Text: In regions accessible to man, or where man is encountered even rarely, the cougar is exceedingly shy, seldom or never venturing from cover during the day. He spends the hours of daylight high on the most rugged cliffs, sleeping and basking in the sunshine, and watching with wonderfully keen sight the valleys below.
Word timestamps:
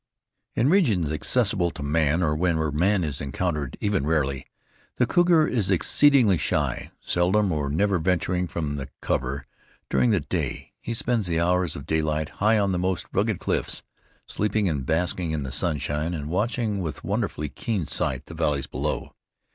In 0.55 0.67
regions 0.67 1.11
accessible 1.11 1.69
to 1.69 1.83
man, 1.83 2.23
or 2.23 2.33
where 2.33 2.71
man 2.71 3.03
is 3.03 3.21
encountered 3.21 3.77
even 3.79 4.07
rarely, 4.07 4.47
the 4.95 5.05
cougar 5.05 5.45
is 5.45 5.69
exceedingly 5.69 6.39
shy, 6.39 6.89
seldom 7.05 7.51
or 7.51 7.69
never 7.69 7.99
venturing 7.99 8.47
from 8.47 8.83
cover 9.01 9.45
during 9.91 10.09
the 10.09 10.19
day. 10.19 10.73
He 10.81 10.95
spends 10.95 11.27
the 11.27 11.39
hours 11.39 11.75
of 11.75 11.85
daylight 11.85 12.29
high 12.29 12.57
on 12.57 12.71
the 12.71 12.79
most 12.79 13.05
rugged 13.13 13.37
cliffs, 13.39 13.83
sleeping 14.25 14.67
and 14.67 14.87
basking 14.87 15.33
in 15.33 15.43
the 15.43 15.51
sunshine, 15.51 16.15
and 16.15 16.29
watching 16.31 16.79
with 16.81 17.03
wonderfully 17.03 17.49
keen 17.49 17.85
sight 17.85 18.25
the 18.25 18.33
valleys 18.33 18.65
below. 18.65 19.13